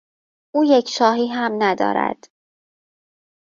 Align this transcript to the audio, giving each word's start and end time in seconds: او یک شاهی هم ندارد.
او 0.55 0.63
یک 0.63 0.89
شاهی 0.89 1.27
هم 1.27 1.63
ندارد. 1.63 2.29